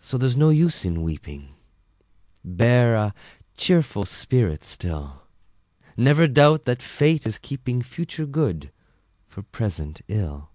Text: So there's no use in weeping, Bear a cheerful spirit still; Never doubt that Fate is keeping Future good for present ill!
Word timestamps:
So 0.00 0.18
there's 0.18 0.36
no 0.36 0.50
use 0.50 0.84
in 0.84 1.04
weeping, 1.04 1.54
Bear 2.44 2.96
a 2.96 3.14
cheerful 3.56 4.04
spirit 4.04 4.64
still; 4.64 5.22
Never 5.96 6.26
doubt 6.26 6.64
that 6.64 6.82
Fate 6.82 7.24
is 7.28 7.38
keeping 7.38 7.80
Future 7.80 8.26
good 8.26 8.72
for 9.28 9.42
present 9.42 10.00
ill! 10.08 10.50